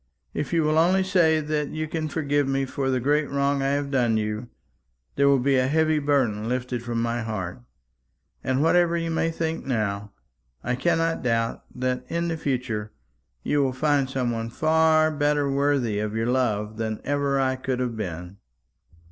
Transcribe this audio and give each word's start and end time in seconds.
If 0.33 0.51
you 0.51 0.63
will 0.63 0.79
only 0.79 1.03
say 1.03 1.41
that 1.41 1.69
you 1.69 1.87
can 1.87 2.07
forgive 2.09 2.47
me 2.47 2.65
for 2.65 2.89
the 2.89 2.99
great 2.99 3.29
wrong 3.29 3.61
I 3.61 3.67
have 3.73 3.91
done 3.91 4.17
you, 4.17 4.49
there 5.15 5.27
will 5.27 5.37
be 5.37 5.57
a 5.57 5.67
heavy 5.67 5.99
burden 5.99 6.49
lifted 6.49 6.81
from 6.81 6.99
my 7.03 7.21
heart; 7.21 7.61
and 8.43 8.63
whatever 8.63 8.97
you 8.97 9.11
may 9.11 9.29
think 9.29 9.63
now, 9.63 10.11
I 10.63 10.73
cannot 10.73 11.21
doubt 11.21 11.65
that 11.75 12.03
in 12.09 12.29
the 12.29 12.37
future 12.37 12.91
you 13.43 13.61
will 13.61 13.73
find 13.73 14.09
some 14.09 14.31
one 14.31 14.49
far 14.49 15.11
better 15.11 15.47
worthy 15.47 15.99
of 15.99 16.15
your 16.15 16.25
love 16.31 16.77
than 16.77 16.99
ever 17.03 17.39
I 17.39 17.55
could 17.55 17.79
have 17.79 17.95
been." 17.95 18.37